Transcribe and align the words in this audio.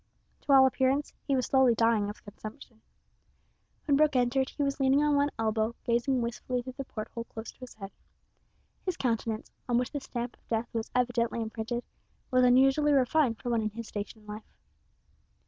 To 0.41 0.51
all 0.51 0.65
appearance 0.65 1.13
he 1.27 1.35
was 1.35 1.45
slowly 1.45 1.75
dying 1.75 2.09
of 2.09 2.23
consumption. 2.23 2.81
When 3.85 3.95
Brooke 3.97 4.15
entered 4.15 4.49
he 4.49 4.63
was 4.63 4.79
leaning 4.79 5.03
on 5.03 5.15
one 5.15 5.29
elbow, 5.37 5.75
gazing 5.83 6.23
wistfully 6.23 6.63
through 6.63 6.73
the 6.75 6.85
port 6.85 7.09
hole 7.09 7.25
close 7.25 7.51
to 7.51 7.59
his 7.59 7.75
head. 7.75 7.91
His 8.83 8.97
countenance, 8.97 9.51
on 9.69 9.77
which 9.77 9.91
the 9.91 9.99
stamp 10.01 10.37
of 10.37 10.47
death 10.47 10.69
was 10.73 10.89
evidently 10.95 11.39
imprinted, 11.39 11.83
was 12.31 12.43
unusually 12.43 12.93
refined 12.93 13.37
for 13.39 13.51
one 13.51 13.61
in 13.61 13.69
his 13.69 13.87
station 13.87 14.21
in 14.21 14.25
life. 14.25 14.51